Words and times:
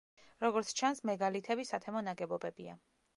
როგორც 0.43 0.71
ჩანს, 0.79 1.01
მეგალითები 1.09 1.65
სათემო 1.73 2.03
ნაგებობებია. 2.09 2.75